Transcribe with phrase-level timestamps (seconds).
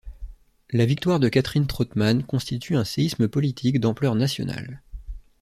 [0.71, 4.81] La victoire de Catherine Trautmann constitue un séisme politique d'ampleur nationale.